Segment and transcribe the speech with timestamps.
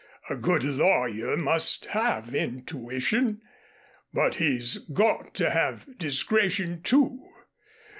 [0.31, 3.39] A good lawyer must have intuition.
[4.11, 7.23] But he's got to have discretion, too.